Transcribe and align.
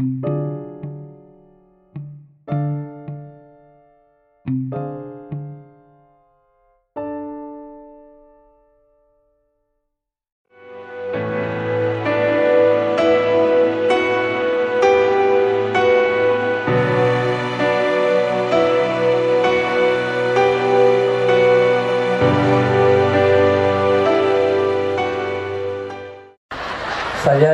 Saya 0.00 0.08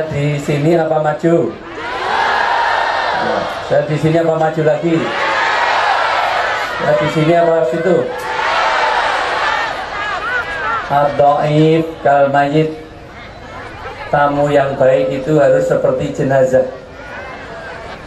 di 0.07 0.39
sini 0.39 0.79
apa 0.79 1.03
maju? 1.03 1.66
Saya 3.67 3.83
di 3.83 3.99
sini 3.99 4.15
apa 4.15 4.39
maju 4.39 4.61
lagi? 4.63 4.95
Saya 6.79 6.93
di 7.03 7.07
sini 7.11 7.33
apa 7.35 7.67
situ? 7.67 7.95
Ad-Da'if 10.87 11.83
kal 11.99 12.31
mayit 12.31 12.71
Tamu 14.07 14.47
yang 14.47 14.79
baik 14.79 15.19
itu 15.19 15.35
harus 15.35 15.67
seperti 15.67 16.15
jenazah 16.15 16.63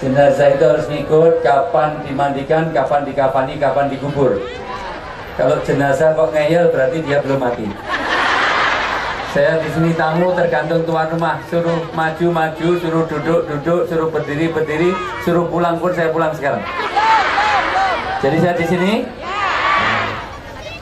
Jenazah 0.01 0.57
itu 0.57 0.65
harus 0.65 0.89
ngikut 0.89 1.45
kapan 1.45 2.01
dimandikan, 2.09 2.73
kapan 2.73 3.05
dikafani, 3.05 3.61
kapan 3.61 3.93
dikubur 3.93 4.41
Kalau 5.37 5.61
jenazah 5.61 6.17
kok 6.17 6.33
ngeyel 6.33 6.73
berarti 6.73 7.05
dia 7.05 7.21
belum 7.21 7.37
mati 7.37 7.69
saya 9.31 9.63
di 9.63 9.71
sini 9.71 9.95
tamu 9.95 10.35
tergantung 10.35 10.83
tuan 10.83 11.07
rumah 11.07 11.39
suruh 11.47 11.87
maju 11.95 12.27
maju 12.35 12.69
suruh 12.83 13.07
duduk 13.07 13.47
duduk 13.47 13.87
suruh 13.87 14.11
berdiri 14.11 14.51
berdiri 14.51 14.91
suruh 15.23 15.47
pulang 15.47 15.79
pun 15.79 15.95
saya 15.95 16.11
pulang 16.11 16.35
sekarang. 16.35 16.59
Jadi 18.19 18.37
saya 18.43 18.55
di 18.59 18.67
sini. 18.67 18.93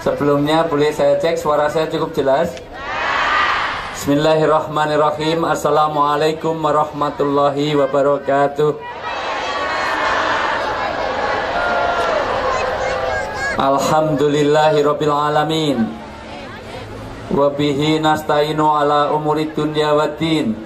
Sebelumnya 0.00 0.64
boleh 0.64 0.89
saya 0.97 1.20
cek 1.20 1.37
suara 1.37 1.69
saya 1.69 1.92
cukup 1.92 2.17
jelas. 2.17 2.56
Bismillahirrahmanirrahim. 3.92 5.44
Assalamualaikum 5.44 6.56
warahmatullahi 6.56 7.77
wabarakatuh. 7.77 8.81
Alhamdulillahirabbil 13.61 15.12
alamin 15.12 16.08
Wabihi 17.29 18.01
nasta'inu 18.01 18.65
ala 18.65 19.12
umuri 19.12 19.53
dunya 19.53 19.93
wa 19.93 20.09
din. 20.17 20.57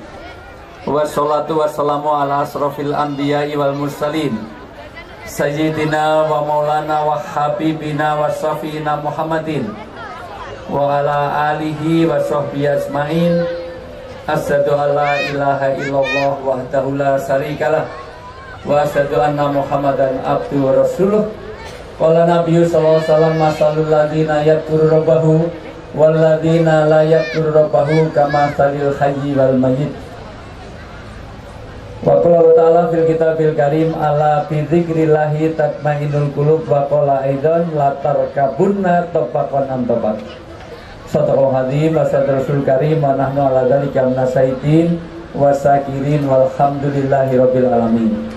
Wassalatu 0.87 1.59
wassalamu 1.59 2.15
ala 2.15 2.47
asrafil 2.47 2.95
anbiya'i 2.95 3.59
wal 3.59 3.75
mursalin. 3.75 4.31
Sayyidina 5.27 6.31
wa 6.31 6.47
maulana 6.47 7.03
wa 7.03 7.19
habibina 7.19 8.15
wa 8.15 8.31
safina 8.31 8.95
Muhammadin. 9.03 9.75
Wa 10.71 11.03
ala 11.03 11.51
alihi 11.51 12.07
wa 12.07 12.23
sahbihi 12.23 12.79
asma'in 12.79 13.43
Asadu 14.31 14.79
an 14.79 14.95
la 14.95 15.19
ilaha 15.19 15.75
illallah 15.75 16.39
wahdahu 16.39 16.95
la 16.95 17.19
syarikalah 17.19 17.91
Wa 18.63 18.87
asadu 18.87 19.19
anna 19.19 19.51
muhammadan 19.51 20.23
abdu 20.23 20.63
wa 20.63 20.79
rasuluh. 20.79 21.27
Qala 21.99 22.23
nabiyyu 22.23 22.63
sallallahu 22.71 23.03
alaihi 23.03 23.11
wasallam 23.11 23.35
masalul 23.35 23.91
ladina 23.91 24.47
yadkuru 24.47 24.87
rabbahu 24.95 25.51
walladzina 25.93 26.89
la 26.89 27.05
yaqur 27.05 27.53
rabbahu 27.53 28.09
kama 28.17 28.53
salil 28.57 28.93
hayyi 28.97 29.37
wal 29.37 29.57
mayyit 29.57 29.93
wa 32.03 32.19
qala 32.25 32.51
ta'ala 32.57 32.83
fil 32.91 33.07
kitabil 33.07 33.53
karim 33.55 33.93
ala 33.95 34.49
bi 34.49 34.65
dzikrillahi 34.67 35.53
tatmainnul 35.55 36.33
qulub 36.33 36.65
wa 36.67 36.89
qala 36.89 37.23
aidan 37.29 37.71
la 37.77 37.95
tarkabunna 38.01 39.07
tabaqan 39.13 39.69
am 39.69 39.85
tabaq 39.87 40.19
Sadaqal 41.13 41.53
hadim 41.53 41.93
wa 41.93 42.09
rasul 42.09 42.65
karim 42.65 43.05
wa 43.05 43.13
nahnu 43.13 43.45
ala 43.45 43.69
dzalika 43.69 44.09
wa 45.33 45.53
sakirin 45.53 46.25
walhamdulillahi 46.25 47.37
rabbil 47.37 47.69
alamin 47.69 48.33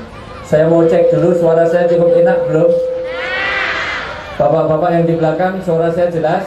saya 0.46 0.70
mau 0.70 0.86
cek 0.86 1.10
dulu 1.10 1.34
suara 1.42 1.66
saya 1.66 1.90
cukup 1.90 2.22
enak 2.22 2.38
belum? 2.46 2.70
Bapak-bapak 4.38 4.90
yang 4.94 5.06
di 5.10 5.18
belakang 5.18 5.58
suara 5.66 5.90
saya 5.90 6.14
jelas? 6.14 6.46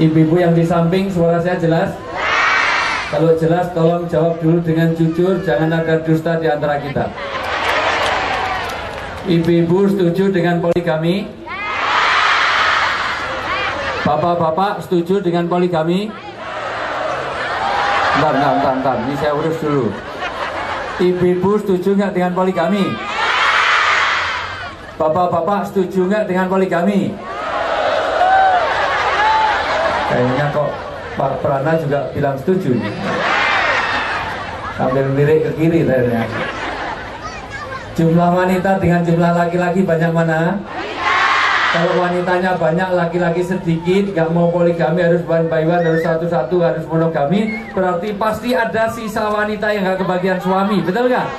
Ibu-ibu 0.00 0.40
yang 0.40 0.56
di 0.56 0.64
samping 0.64 1.12
suara 1.12 1.44
saya 1.44 1.60
jelas? 1.60 1.92
Kalau 3.12 3.36
jelas 3.36 3.68
tolong 3.76 4.08
jawab 4.08 4.40
dulu 4.40 4.64
dengan 4.64 4.96
jujur 4.96 5.44
Jangan 5.44 5.68
ada 5.76 6.00
dusta 6.00 6.40
di 6.40 6.48
antara 6.48 6.80
kita 6.80 7.04
Ibu-ibu 9.28 9.92
setuju 9.92 10.32
dengan 10.32 10.64
poligami? 10.64 11.28
Bapak-bapak 14.00 14.88
setuju 14.88 15.20
dengan 15.20 15.44
poligami? 15.44 16.08
Bentar, 18.16 18.32
bentar, 18.32 18.52
bentar, 18.56 18.72
bentar. 18.80 18.96
Ini 19.04 19.14
saya 19.20 19.32
urus 19.36 19.60
dulu 19.60 19.92
Ibu-ibu 20.96 21.60
setuju 21.60 22.00
nggak 22.00 22.16
dengan 22.16 22.32
poligami? 22.32 22.88
Bapak-bapak 24.96 25.68
setuju 25.68 26.08
nggak 26.08 26.24
dengan 26.24 26.48
poligami? 26.48 27.29
Kayaknya 30.10 30.46
kok 30.50 30.70
Pak 31.14 31.32
Prana 31.38 31.72
juga 31.78 32.10
bilang 32.10 32.34
setuju 32.42 32.74
Sambil 34.74 35.06
lirik 35.14 35.46
ke 35.46 35.50
kiri 35.54 35.86
ternyata 35.86 36.40
Jumlah 37.94 38.30
wanita 38.32 38.80
dengan 38.82 39.06
jumlah 39.06 39.32
laki-laki 39.34 39.86
banyak 39.86 40.10
mana? 40.10 40.56
Kalau 41.70 42.02
wanitanya 42.02 42.58
banyak, 42.58 42.88
laki-laki 42.98 43.46
sedikit, 43.46 44.10
gak 44.10 44.34
mau 44.34 44.50
poligami, 44.50 45.06
harus 45.06 45.22
one 45.22 45.46
by 45.46 45.62
harus 45.62 46.02
satu-satu, 46.02 46.58
harus 46.66 46.82
monogami, 46.90 47.62
berarti 47.70 48.10
pasti 48.18 48.50
ada 48.58 48.90
sisa 48.90 49.30
wanita 49.30 49.70
yang 49.70 49.86
gak 49.86 50.02
kebagian 50.02 50.42
suami, 50.42 50.82
betul 50.82 51.06
gak? 51.06 51.30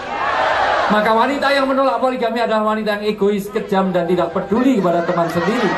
Maka 0.88 1.12
wanita 1.12 1.52
yang 1.52 1.68
menolak 1.68 2.00
poligami 2.00 2.48
adalah 2.48 2.64
wanita 2.64 3.00
yang 3.00 3.12
egois, 3.12 3.52
kejam, 3.52 3.92
dan 3.92 4.08
tidak 4.08 4.32
peduli 4.32 4.80
kepada 4.80 5.04
teman 5.04 5.28
sendiri. 5.28 5.72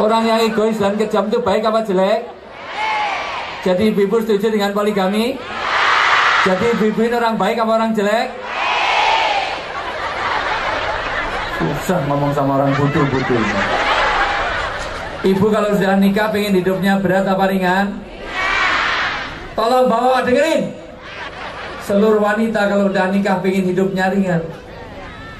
Orang 0.00 0.24
yang 0.24 0.40
egois 0.40 0.80
dan 0.80 0.96
kejam 0.96 1.28
itu 1.28 1.44
baik 1.44 1.60
apa 1.60 1.84
jelek? 1.84 2.24
Jadi 3.60 3.92
ibu 3.92 4.16
setuju 4.16 4.48
dengan 4.48 4.72
poligami? 4.72 5.36
Jadi 6.40 6.66
ibu 6.72 6.88
ini 7.04 7.12
orang 7.12 7.36
baik 7.36 7.60
apa 7.60 7.72
orang 7.76 7.92
jelek? 7.92 8.32
Susah 11.60 12.00
ngomong 12.08 12.32
sama 12.32 12.56
orang 12.56 12.72
bodoh-bodoh 12.72 13.44
Ibu 15.20 15.46
kalau 15.52 15.76
sudah 15.76 16.00
nikah 16.00 16.32
pengen 16.32 16.56
hidupnya 16.56 16.96
berat 16.96 17.28
apa 17.28 17.44
ringan? 17.52 18.00
Tolong 19.52 19.84
bawa 19.84 20.24
dengerin. 20.24 20.72
Seluruh 21.84 22.24
wanita 22.24 22.72
kalau 22.72 22.88
sudah 22.88 23.12
nikah 23.12 23.36
pengen 23.44 23.68
hidupnya 23.68 24.08
ringan. 24.08 24.40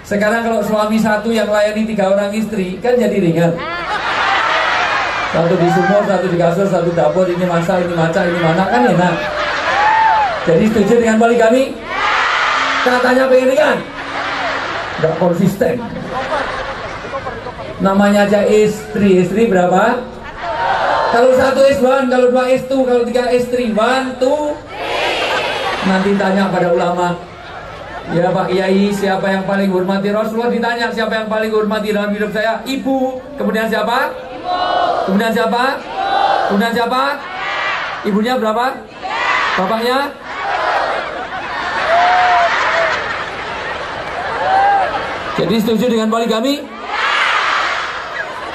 Sekarang 0.04 0.44
kalau 0.44 0.60
suami 0.60 1.00
satu 1.00 1.32
yang 1.32 1.48
layani 1.48 1.87
tiga 1.87 2.10
orang 2.10 2.34
istri 2.34 2.82
Kan 2.82 2.98
jadi 2.98 3.15
ringan 3.15 3.80
satu 5.31 5.55
di 5.55 5.69
sumur, 5.71 6.03
satu 6.11 6.27
di 6.27 6.37
kasur, 6.37 6.67
satu 6.67 6.91
dapur, 6.91 7.27
ini 7.31 7.47
masak, 7.47 7.87
ini 7.87 7.95
maca, 7.95 8.21
ini 8.27 8.41
mana, 8.43 8.67
kan 8.67 8.83
enak. 8.83 9.15
Jadi 10.43 10.65
setuju 10.67 10.95
dengan 10.99 11.23
poligami? 11.23 11.71
Katanya 12.83 13.31
pengen 13.31 13.55
kan? 13.55 13.77
Gak 14.99 15.15
konsisten. 15.23 15.75
Namanya 17.79 18.27
aja 18.27 18.43
istri, 18.45 19.23
istri 19.23 19.47
berapa? 19.47 20.03
Kalau 21.15 21.31
satu 21.39 21.63
is 21.71 21.79
one, 21.79 22.11
kalau 22.11 22.35
dua 22.35 22.51
is 22.51 22.67
two, 22.67 22.83
kalau 22.83 23.07
tiga 23.07 23.31
istri, 23.31 23.71
one, 23.71 24.19
two. 24.19 24.59
Nanti 25.87 26.11
tanya 26.19 26.51
pada 26.51 26.75
ulama, 26.75 27.16
Ya 28.10 28.27
Pak 28.34 28.51
Kiai, 28.51 28.91
siapa 28.91 29.22
yang 29.31 29.47
paling 29.47 29.71
hormati 29.71 30.10
Rasulullah 30.10 30.51
ditanya 30.51 30.91
siapa 30.91 31.15
yang 31.15 31.28
paling 31.31 31.54
hormati 31.54 31.95
dalam 31.95 32.10
hidup 32.10 32.34
saya? 32.34 32.59
Ibu. 32.66 33.22
Kemudian 33.39 33.71
siapa? 33.71 34.10
Kemudian 35.09 35.33
siapa? 35.35 35.79
Kemudian 36.49 36.73
siapa? 36.75 37.03
Ibunya 38.07 38.35
berapa? 38.39 38.67
Bapaknya? 39.59 39.99
Jadi 45.41 45.57
setuju 45.57 45.87
dengan 45.89 46.13
poligami? 46.13 46.61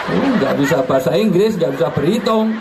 Enggak 0.06 0.54
oh, 0.54 0.58
bisa 0.62 0.78
bahasa 0.86 1.18
Inggris, 1.18 1.58
nggak 1.58 1.74
bisa 1.76 1.88
berhitung. 1.90 2.54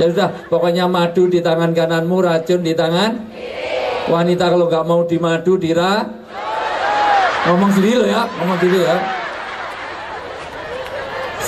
Ya 0.00 0.08
sudah, 0.08 0.30
pokoknya 0.48 0.88
madu 0.88 1.28
di 1.28 1.44
tangan 1.44 1.76
kananmu, 1.76 2.24
racun 2.24 2.64
di 2.64 2.72
tangan. 2.72 3.20
Wanita 4.08 4.48
kalau 4.48 4.70
nggak 4.72 4.86
mau 4.88 5.04
dimadu, 5.04 5.60
dira. 5.60 6.08
Ngomong 7.44 7.70
sendiri 7.76 7.96
loh 8.00 8.08
ya, 8.08 8.22
ngomong 8.40 8.56
sendiri 8.56 8.80
ya. 8.88 9.17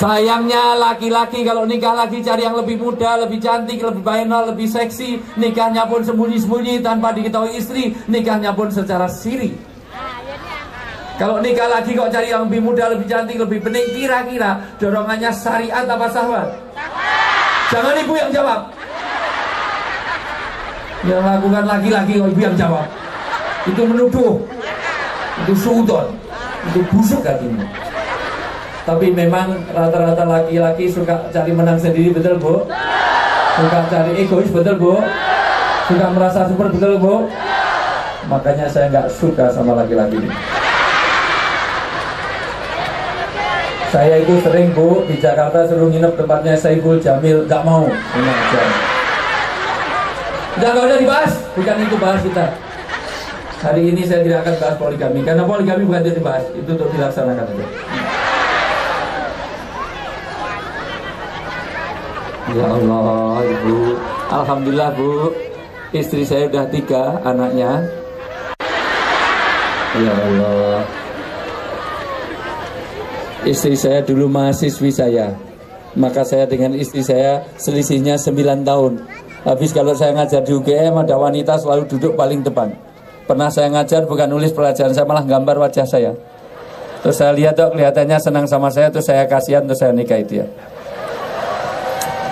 Sayangnya 0.00 0.80
laki-laki 0.80 1.44
kalau 1.44 1.68
nikah 1.68 1.92
lagi 1.92 2.24
cari 2.24 2.48
yang 2.48 2.56
lebih 2.56 2.80
muda, 2.80 3.20
lebih 3.20 3.36
cantik, 3.36 3.84
lebih 3.84 4.00
bayenol, 4.00 4.48
lebih 4.48 4.64
seksi. 4.64 5.20
Nikahnya 5.36 5.84
pun 5.84 6.00
sembunyi-sembunyi 6.00 6.80
tanpa 6.80 7.12
diketahui 7.12 7.60
istri. 7.60 7.92
Nikahnya 8.08 8.56
pun 8.56 8.72
secara 8.72 9.04
siri. 9.12 9.52
Kalau 11.20 11.44
nikah 11.44 11.68
lagi 11.68 11.92
kok 11.92 12.08
cari 12.08 12.32
yang 12.32 12.48
lebih 12.48 12.64
muda, 12.64 12.96
lebih 12.96 13.12
cantik, 13.12 13.36
lebih 13.44 13.60
bening, 13.60 13.92
kira-kira 13.92 14.64
dorongannya 14.80 15.28
syariat 15.36 15.84
apa 15.84 16.08
sahwat? 16.08 16.48
Jangan 17.68 17.92
ibu 18.00 18.14
yang 18.16 18.32
jawab. 18.32 18.72
Yang 21.04 21.22
lakukan 21.28 21.64
laki-laki 21.68 22.12
kok 22.16 22.28
ibu 22.32 22.40
yang 22.40 22.56
jawab. 22.56 22.88
Itu 23.68 23.84
menuduh. 23.84 24.40
Itu 25.44 25.52
sudon. 25.60 26.08
Itu 26.72 26.80
busuk 26.88 27.20
hatimu. 27.20 27.89
Tapi 28.88 29.12
memang 29.12 29.60
rata-rata 29.70 30.24
laki-laki 30.24 30.88
suka 30.88 31.28
cari 31.28 31.52
menang 31.52 31.76
sendiri 31.76 32.16
betul 32.16 32.40
bu? 32.40 32.64
Suka 33.60 33.78
cari 33.92 34.12
egois 34.24 34.48
betul 34.48 34.76
bu? 34.80 34.94
Suka 35.86 36.06
merasa 36.14 36.48
super 36.48 36.72
betul 36.72 36.96
bu? 36.96 37.28
Makanya 38.30 38.70
saya 38.70 38.88
nggak 38.88 39.08
suka 39.12 39.52
sama 39.52 39.76
laki-laki 39.76 40.16
ini. 40.16 40.30
Saya 43.90 44.22
itu 44.22 44.38
sering 44.38 44.70
bu 44.70 45.02
di 45.10 45.18
Jakarta 45.18 45.66
suruh 45.66 45.90
nginep 45.90 46.14
tempatnya 46.14 46.54
Saiful 46.54 47.02
Jamil 47.02 47.42
nggak 47.44 47.62
mau. 47.66 47.90
Aja. 47.90 48.62
Udah 50.60 50.68
nggak 50.76 50.86
usah 50.86 50.98
dibahas, 51.02 51.32
bukan 51.58 51.76
itu 51.82 51.96
bahas 51.98 52.20
kita. 52.22 52.46
Hari 53.60 53.82
ini 53.92 54.08
saya 54.08 54.24
tidak 54.24 54.46
akan 54.46 54.54
bahas 54.56 54.76
poligami 54.80 55.20
karena 55.20 55.42
poligami 55.44 55.82
bukan 55.84 56.00
itu 56.06 56.12
dibahas, 56.22 56.44
itu 56.54 56.70
untuk 56.70 56.88
dilaksanakan 56.94 57.44
aja. 57.44 57.66
Ya 62.50 62.66
Allah, 62.66 63.46
Ibu. 63.46 63.74
Alhamdulillah, 64.26 64.90
Bu. 64.98 65.30
Istri 65.94 66.22
saya 66.26 66.50
udah 66.50 66.66
tiga 66.66 67.22
anaknya. 67.22 67.86
Ya 69.94 70.14
Allah. 70.14 70.82
Istri 73.46 73.74
saya 73.78 74.02
dulu 74.02 74.26
mahasiswi 74.26 74.90
saya. 74.90 75.30
Maka 75.94 76.22
saya 76.26 76.46
dengan 76.46 76.74
istri 76.74 77.02
saya 77.02 77.42
selisihnya 77.58 78.18
9 78.18 78.66
tahun. 78.66 78.92
Habis 79.46 79.70
kalau 79.70 79.94
saya 79.94 80.14
ngajar 80.14 80.42
di 80.42 80.54
UGM 80.54 80.94
ada 81.06 81.18
wanita 81.18 81.58
selalu 81.58 81.86
duduk 81.86 82.14
paling 82.14 82.42
depan. 82.42 82.70
Pernah 83.26 83.50
saya 83.50 83.70
ngajar 83.70 84.10
bukan 84.10 84.26
nulis 84.26 84.50
pelajaran 84.50 84.90
saya 84.90 85.06
malah 85.06 85.22
gambar 85.22 85.70
wajah 85.70 85.86
saya. 85.86 86.14
Terus 87.00 87.16
saya 87.16 87.32
lihat 87.32 87.56
tuh 87.56 87.72
kelihatannya 87.72 88.18
senang 88.20 88.46
sama 88.46 88.68
saya 88.70 88.92
terus 88.92 89.06
saya 89.06 89.24
kasihan 89.26 89.64
terus 89.66 89.80
saya 89.80 89.94
nikahi 89.94 90.26
dia. 90.26 90.46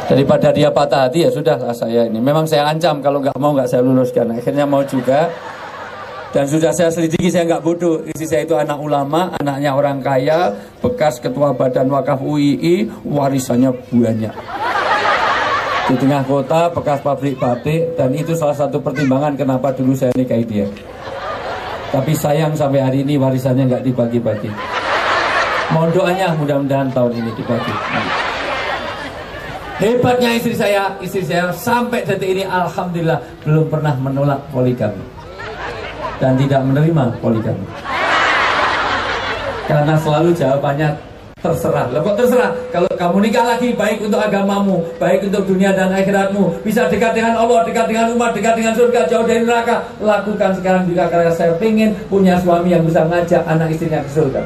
Daripada 0.09 0.49
dia 0.57 0.73
patah 0.73 1.05
hati 1.05 1.29
ya 1.29 1.31
sudahlah 1.31 1.77
saya 1.77 2.09
ini. 2.09 2.17
Memang 2.17 2.49
saya 2.49 2.65
ancam 2.73 3.05
kalau 3.05 3.21
nggak 3.21 3.37
mau 3.37 3.53
nggak 3.53 3.69
saya 3.69 3.85
luluskan. 3.85 4.33
Akhirnya 4.33 4.65
mau 4.65 4.81
juga. 4.81 5.29
Dan 6.33 6.45
sudah 6.49 6.73
saya 6.73 6.89
selidiki 6.89 7.29
saya 7.29 7.45
nggak 7.45 7.61
bodoh. 7.61 8.01
Istri 8.09 8.25
saya 8.25 8.43
itu 8.49 8.57
anak 8.57 8.81
ulama, 8.81 9.37
anaknya 9.41 9.73
orang 9.77 10.01
kaya, 10.01 10.53
bekas 10.81 11.21
ketua 11.21 11.53
badan 11.57 11.89
wakaf 11.93 12.21
UII, 12.21 12.89
warisannya 13.05 13.73
banyak. 13.93 14.35
Di 15.89 15.95
tengah 15.97 16.21
kota, 16.29 16.69
bekas 16.69 17.01
pabrik 17.01 17.41
batik, 17.41 17.97
dan 17.97 18.13
itu 18.13 18.37
salah 18.37 18.53
satu 18.53 18.77
pertimbangan 18.77 19.41
kenapa 19.41 19.73
dulu 19.73 19.97
saya 19.97 20.13
nikahi 20.21 20.45
dia. 20.45 20.69
Tapi 21.89 22.13
sayang 22.13 22.53
sampai 22.53 22.85
hari 22.85 22.99
ini 23.09 23.17
warisannya 23.17 23.65
nggak 23.65 23.85
dibagi-bagi. 23.89 24.53
Mohon 25.73 25.91
doanya 25.97 26.37
mudah-mudahan 26.37 26.93
tahun 26.93 27.13
ini 27.25 27.31
dibagi. 27.41 27.75
Hebatnya 29.79 30.35
istri 30.35 30.59
saya, 30.59 30.91
istri 30.99 31.23
saya 31.23 31.55
sampai 31.55 32.03
detik 32.03 32.35
ini 32.35 32.43
alhamdulillah 32.43 33.23
belum 33.47 33.71
pernah 33.71 33.95
menolak 33.95 34.43
poligami 34.51 35.07
dan 36.19 36.35
tidak 36.35 36.67
menerima 36.67 37.15
poligami. 37.23 37.63
Karena 39.71 39.95
selalu 39.95 40.35
jawabannya 40.35 40.99
terserah. 41.39 41.87
Loh 41.95 42.03
kok 42.03 42.19
terserah? 42.19 42.51
Kalau 42.75 42.91
kamu 42.99 43.31
nikah 43.31 43.55
lagi 43.55 43.71
baik 43.79 44.03
untuk 44.03 44.19
agamamu, 44.19 44.83
baik 44.99 45.31
untuk 45.31 45.47
dunia 45.47 45.71
dan 45.71 45.95
akhiratmu, 45.95 46.59
bisa 46.67 46.91
dekat 46.91 47.15
dengan 47.15 47.39
Allah, 47.39 47.63
dekat 47.63 47.87
dengan 47.87 48.11
umat, 48.19 48.35
dekat 48.35 48.59
dengan 48.59 48.75
surga, 48.75 49.07
jauh 49.07 49.23
dari 49.31 49.47
neraka. 49.47 49.87
Lakukan 50.03 50.59
sekarang 50.59 50.91
juga 50.91 51.07
karena 51.07 51.31
saya 51.31 51.55
ingin 51.63 51.95
punya 52.11 52.35
suami 52.43 52.75
yang 52.75 52.83
bisa 52.83 53.07
ngajak 53.07 53.47
anak 53.47 53.71
istrinya 53.71 54.03
ke 54.03 54.11
surga. 54.11 54.43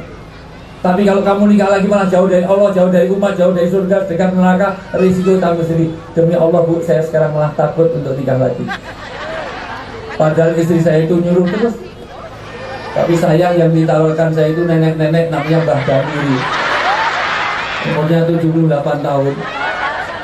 Tapi 0.83 1.07
kalau 1.07 1.23
kamu 1.23 1.55
nikah 1.55 1.71
lagi 1.71 1.87
malah 1.87 2.11
jauh 2.11 2.27
dari 2.27 2.43
Allah, 2.43 2.69
jauh 2.75 2.91
dari 2.91 3.07
umat, 3.07 3.39
jauh 3.39 3.55
dari 3.55 3.71
surga, 3.71 4.03
dekat 4.03 4.35
neraka, 4.35 4.75
risiko 4.99 5.39
tanggung 5.39 5.63
sendiri. 5.63 5.95
Demi 6.11 6.35
Allah 6.35 6.59
bu, 6.59 6.83
saya 6.83 6.99
sekarang 6.99 7.31
malah 7.31 7.55
takut 7.55 7.87
untuk 7.95 8.19
nikah 8.19 8.35
lagi. 8.35 8.67
Padahal 10.19 10.51
istri 10.59 10.83
saya 10.83 11.07
itu 11.07 11.23
nyuruh 11.23 11.47
terus. 11.47 11.79
Tapi 12.93 13.15
sayang 13.15 13.55
yang 13.55 13.71
ditawarkan 13.71 14.35
saya 14.35 14.51
itu 14.51 14.67
nenek-nenek 14.67 15.31
namanya 15.31 15.63
Mbah 15.63 15.81
Damiri. 15.87 16.37
Umurnya 17.87 18.19
78 18.27 19.07
tahun. 19.07 19.33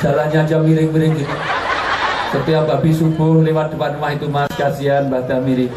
Jalannya 0.03 0.39
aja 0.43 0.57
miring-miring 0.59 1.13
gitu. 1.23 1.35
Setiap 2.35 2.67
habis 2.67 2.99
subuh 2.99 3.41
lewat 3.41 3.73
depan 3.73 3.95
rumah 3.95 4.11
itu 4.11 4.27
mas 4.27 4.51
kasihan 4.59 5.07
Mbah 5.07 5.23
Damiri 5.23 5.71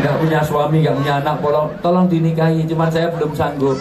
nggak 0.00 0.14
punya 0.22 0.40
suami, 0.46 0.76
nggak 0.80 0.96
punya 0.96 1.14
anak, 1.20 1.36
tolong, 1.42 1.68
tolong 1.84 2.06
dinikahi. 2.08 2.64
Cuman 2.64 2.88
saya 2.88 3.12
belum 3.12 3.32
sanggup. 3.36 3.76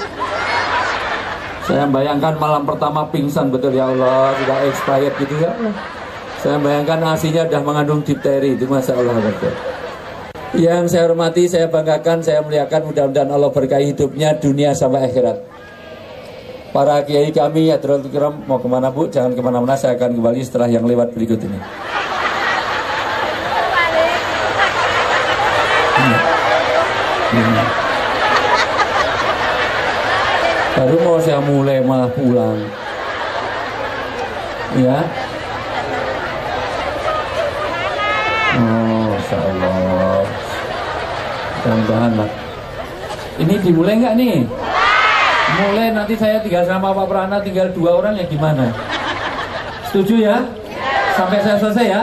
Saya 1.70 1.88
bayangkan 1.88 2.36
malam 2.36 2.68
pertama 2.68 3.08
pingsan 3.08 3.48
betul 3.54 3.72
ya 3.72 3.88
Allah, 3.88 4.36
sudah 4.36 4.58
expired 4.68 5.16
gitu 5.22 5.36
ya. 5.40 5.52
Saya 6.42 6.58
bayangkan 6.58 7.00
asinya 7.14 7.46
sudah 7.46 7.62
mengandung 7.62 8.02
difteri 8.02 8.58
itu 8.58 8.66
masa 8.66 8.98
Allah 8.98 9.14
betul. 9.22 9.54
Yang 10.52 10.92
saya 10.92 11.08
hormati, 11.08 11.48
saya 11.48 11.72
banggakan, 11.72 12.20
saya 12.20 12.44
muliakan 12.44 12.92
mudah-mudahan 12.92 13.30
Allah 13.32 13.52
berkahi 13.56 13.96
hidupnya 13.96 14.36
dunia 14.36 14.76
sampai 14.76 15.08
akhirat. 15.08 15.38
Para 16.76 17.04
kiai 17.08 17.32
kami, 17.32 17.72
ya 17.72 17.80
Kiram, 17.80 18.44
mau 18.48 18.60
ke 18.60 18.68
mana 18.68 18.92
bu? 18.92 19.08
Jangan 19.08 19.32
ke 19.32 19.40
mana-mana, 19.44 19.80
saya 19.80 19.96
akan 19.96 20.20
kembali 20.20 20.40
setelah 20.44 20.68
yang 20.68 20.84
lewat 20.84 21.16
berikut 21.16 21.40
ini. 21.40 21.60
Baru 30.82 30.98
mau 31.06 31.22
saya 31.22 31.38
mulai 31.38 31.78
malah 31.86 32.10
pulang. 32.10 32.58
Ya. 34.82 34.98
Oh, 38.58 39.14
Masya 39.14 39.38
Allah. 39.46 40.26
Mudah-mudahan 41.62 42.12
Ini 43.46 43.54
dimulai 43.62 43.94
nggak 44.02 44.16
nih? 44.18 44.42
Mulai 45.62 45.94
nanti 45.94 46.18
saya 46.18 46.42
tinggal 46.42 46.66
sama 46.66 46.90
Pak 46.98 47.06
Prana 47.06 47.38
tinggal 47.46 47.70
dua 47.78 48.02
orang 48.02 48.18
ya 48.18 48.26
gimana? 48.26 48.74
Setuju 49.86 50.34
ya? 50.34 50.42
Sampai 51.14 51.46
saya 51.46 51.62
selesai 51.62 51.86
ya? 51.94 52.02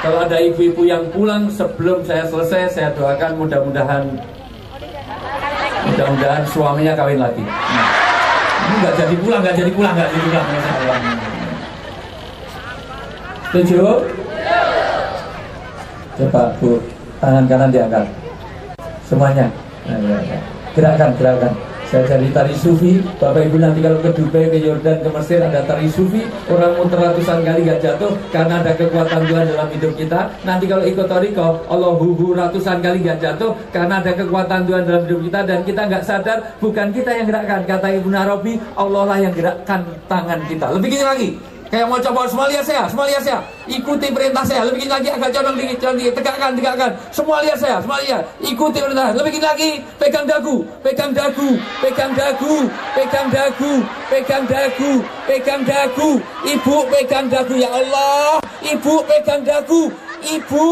Kalau 0.00 0.24
ada 0.24 0.40
ibu-ibu 0.40 0.88
yang 0.88 1.04
pulang 1.12 1.52
sebelum 1.52 2.00
saya 2.08 2.24
selesai, 2.24 2.72
saya 2.72 2.88
doakan 2.96 3.36
mudah-mudahan 3.44 4.08
mudah-mudahan 5.90 6.42
suaminya 6.46 6.92
kawin 6.94 7.18
lagi 7.18 7.42
nah, 7.44 7.89
nggak 8.78 8.94
jadi 8.94 9.14
pulang 9.18 9.40
nggak 9.42 9.56
jadi 9.58 9.70
pulang 9.74 9.92
nggak 9.96 10.08
jadi 10.12 10.26
pulang. 10.30 10.46
Setuju? 13.50 13.82
Coba 16.20 16.42
bu 16.60 16.70
tangan 17.18 17.44
kanan 17.50 17.70
diangkat. 17.74 18.06
Semuanya. 19.08 19.46
Nah, 19.88 19.98
ya, 19.98 20.18
ya. 20.22 20.38
gerakan 20.76 21.10
gerakan 21.18 21.52
saya 21.90 22.06
cari 22.06 22.30
tari 22.30 22.54
sufi. 22.54 23.02
Bapak 23.18 23.50
Ibu 23.50 23.58
nanti 23.58 23.82
kalau 23.82 23.98
ke 23.98 24.14
Dubai, 24.14 24.46
ke 24.46 24.62
Yordan, 24.62 25.02
ke 25.02 25.10
Mesir 25.10 25.42
ada 25.42 25.66
tari 25.66 25.90
sufi. 25.90 26.22
Orang 26.46 26.78
muter 26.78 27.02
ratusan 27.02 27.42
kali 27.42 27.66
gak 27.66 27.82
jatuh 27.82 28.14
Karena 28.30 28.62
ada 28.62 28.72
kekuatan 28.78 29.26
Tuhan 29.26 29.44
dalam 29.50 29.68
hidup 29.74 29.92
kita. 29.98 30.30
Nanti 30.46 30.70
kalau 30.70 30.86
ikut 30.86 31.06
Toriko 31.10 31.66
Allah 31.66 31.92
huhu 31.98 32.38
ratusan 32.38 32.78
kali 32.78 33.02
gak 33.02 33.18
jatuh 33.18 33.58
Karena 33.74 33.98
ada 33.98 34.14
kekuatan 34.14 34.70
Tuhan 34.70 34.82
dalam 34.86 35.02
hidup 35.10 35.20
kita 35.26 35.38
Dan 35.42 35.58
kita 35.66 35.82
gak 35.90 36.04
sadar 36.06 36.38
bukan 36.62 36.94
kita 36.94 37.10
yang 37.10 37.26
gerakkan. 37.26 37.66
Kata 37.66 37.90
Ibu 37.90 38.08
Narobi 38.14 38.54
Allah 38.78 39.02
lah 39.10 39.18
yang 39.18 39.34
gerakkan 39.34 39.82
tangan 40.06 40.46
kita. 40.46 40.70
Lebih 40.70 40.88
gini 40.94 41.04
lagi 41.04 41.49
Kayak 41.70 41.86
mau 41.86 42.02
coba 42.02 42.26
semua 42.26 42.50
lihat 42.50 42.66
saya, 42.66 42.82
semua 42.90 43.06
lihat 43.06 43.22
saya. 43.22 43.38
Ikuti 43.70 44.10
perintah 44.10 44.42
saya. 44.42 44.66
Lebih 44.66 44.90
lagi 44.90 45.06
agak 45.06 45.30
condong 45.30 45.54
dikit, 45.54 45.78
condong 45.78 45.98
dikit. 46.02 46.14
Tegakkan, 46.18 46.50
tegakkan. 46.58 46.90
Semua 47.14 47.38
lihat 47.46 47.58
saya, 47.62 47.78
semua 47.78 48.02
lihat. 48.02 48.22
Ikuti 48.42 48.82
perintah. 48.82 49.14
Lebih 49.14 49.38
lagi, 49.38 49.70
pegang 49.94 50.26
dagu, 50.26 50.66
pegang 50.82 51.14
dagu, 51.14 51.48
pegang 51.78 52.10
dagu, 52.18 52.54
pegang 52.98 53.28
dagu, 53.30 53.72
pegang 54.10 54.44
dagu, 54.50 54.92
pegang 55.30 55.62
dagu. 55.62 56.10
Ibu 56.42 56.76
pegang 56.90 57.26
dagu 57.30 57.54
ya 57.54 57.70
Allah. 57.70 58.42
Ibu 58.66 58.94
pegang 59.06 59.42
dagu. 59.46 59.94
Ibu 60.20 60.66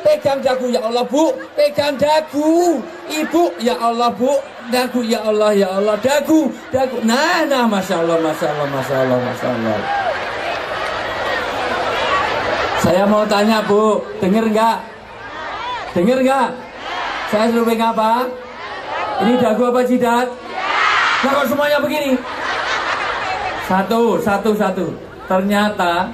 pegang 0.00 0.40
dagu 0.40 0.66
ya 0.70 0.80
Allah 0.80 1.04
bu 1.04 1.34
pegang 1.58 1.94
dagu 1.98 2.78
ibu 3.10 3.42
ya 3.58 3.74
Allah 3.76 4.10
bu 4.14 4.30
dagu 4.70 5.02
ya 5.02 5.20
Allah 5.26 5.50
ya 5.54 5.68
Allah 5.74 5.98
dagu 5.98 6.50
dagu 6.70 7.02
nah 7.02 7.42
nah 7.46 7.66
masya 7.66 7.98
Allah 8.02 8.18
masya 8.22 8.46
Allah 8.46 8.66
masya 8.70 8.94
Allah 8.94 9.18
masya 9.18 9.48
Allah 9.52 9.78
saya 12.88 13.04
mau 13.04 13.20
tanya 13.28 13.60
bu. 13.68 14.00
Denger 14.16 14.48
nggak? 14.48 14.76
Denger 15.92 16.18
nggak? 16.24 16.48
Saya 17.28 17.52
pegang 17.52 17.92
apa? 17.92 18.12
Ini 19.28 19.32
dagu 19.36 19.68
apa 19.68 19.84
jidat? 19.84 20.32
Nah 21.20 21.30
kok 21.36 21.46
semuanya 21.52 21.84
begini? 21.84 22.16
Satu 23.68 24.16
satu 24.24 24.56
satu. 24.56 24.86
Ternyata 25.28 26.08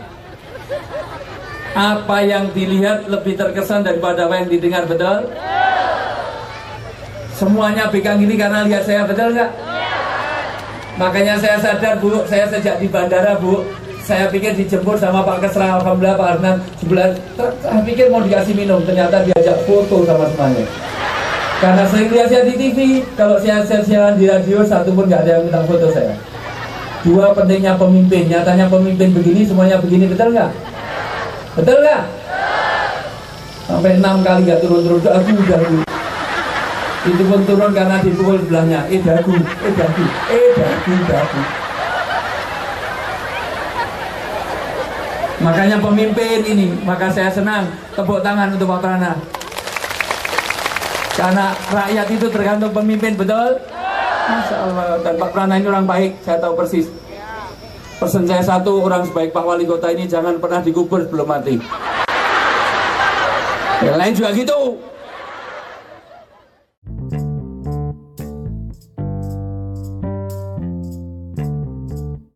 apa 1.78 2.16
yang 2.26 2.50
dilihat 2.50 3.06
lebih 3.06 3.38
terkesan 3.38 3.86
daripada 3.86 4.26
apa 4.26 4.42
yang 4.42 4.50
didengar 4.50 4.82
betul? 4.90 5.30
Semuanya 7.38 7.86
pegang 7.86 8.18
ini 8.18 8.34
karena 8.34 8.66
lihat 8.66 8.82
saya 8.82 9.06
betul 9.06 9.30
nggak? 9.30 9.50
Makanya 10.98 11.38
saya 11.38 11.58
sadar 11.62 12.02
bu, 12.02 12.26
saya 12.26 12.50
sejak 12.50 12.82
di 12.82 12.90
bandara 12.90 13.38
bu, 13.38 13.62
saya 14.04 14.28
pikir 14.28 14.52
dijemput 14.52 15.00
sama 15.00 15.24
Pak 15.24 15.48
Kesra, 15.48 15.80
Alhamdulillah 15.80 16.20
Pak 16.20 16.28
Arnan 16.36 16.56
sebelah, 16.76 17.16
saya 17.64 17.80
pikir 17.88 18.12
mau 18.12 18.20
dikasih 18.20 18.52
minum, 18.52 18.84
ternyata 18.84 19.24
diajak 19.24 19.64
foto 19.64 20.04
sama 20.04 20.28
semuanya. 20.28 20.68
Karena 21.64 21.82
sering 21.88 22.12
lihat 22.12 22.28
saya 22.28 22.44
di 22.44 22.54
TV, 22.60 23.00
kalau 23.16 23.40
saya 23.40 23.64
siaran 23.64 24.20
di 24.20 24.28
radio, 24.28 24.60
satu 24.60 24.92
pun 24.92 25.08
nggak 25.08 25.24
ada 25.24 25.40
yang 25.40 25.42
minta 25.48 25.64
foto 25.64 25.88
saya. 25.88 26.12
Dua 27.00 27.32
pentingnya 27.32 27.80
pemimpin, 27.80 28.28
nyatanya 28.28 28.68
pemimpin 28.68 29.08
begini, 29.16 29.48
semuanya 29.48 29.80
begini, 29.80 30.04
betul 30.04 30.36
nggak? 30.36 30.52
Betul 31.56 31.76
nggak? 31.80 32.02
Sampai 33.64 33.96
enam 33.96 34.20
kali 34.20 34.44
nggak 34.44 34.60
turun-turun, 34.60 35.00
udah 35.00 35.16
dagu. 35.48 35.80
Itu 37.08 37.22
pun 37.24 37.40
turun 37.48 37.72
karena 37.72 37.96
dipukul 38.04 38.36
sebelahnya. 38.44 38.84
Eh 38.92 39.00
dagu, 39.00 39.32
eh 39.40 39.72
dagu, 39.72 40.04
eh 40.28 40.48
dagu, 40.60 40.92
dagu. 41.08 41.63
Makanya 45.42 45.82
pemimpin 45.82 46.46
ini, 46.46 46.78
maka 46.86 47.10
saya 47.10 47.32
senang 47.32 47.66
tepuk 47.96 48.22
tangan 48.22 48.54
untuk 48.54 48.70
Pak 48.70 48.80
Prana. 48.84 49.12
Karena 51.14 51.54
rakyat 51.70 52.06
itu 52.10 52.26
tergantung 52.30 52.70
pemimpin, 52.70 53.18
betul? 53.18 53.58
Masya 54.24 54.56
Allah. 54.66 54.98
Dan 55.02 55.14
Pak 55.18 55.30
Prana 55.34 55.54
ini 55.58 55.66
orang 55.66 55.86
baik, 55.86 56.22
saya 56.22 56.38
tahu 56.38 56.54
persis. 56.54 56.86
Pesan 57.98 58.26
saya 58.26 58.42
satu, 58.42 58.82
orang 58.82 59.06
sebaik 59.06 59.30
Pak 59.34 59.44
Wali 59.46 59.66
Kota 59.66 59.90
ini 59.90 60.06
jangan 60.06 60.38
pernah 60.38 60.62
dikubur 60.62 61.02
sebelum 61.06 61.26
mati. 61.26 61.58
Yang 63.82 63.96
lain 63.98 64.12
juga 64.14 64.30
gitu. 64.34 64.60